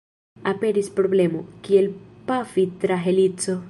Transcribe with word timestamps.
Aperis 0.51 0.89
problemo, 0.99 1.43
kiel 1.69 1.93
pafi 2.31 2.69
tra 2.85 3.03
helico. 3.07 3.59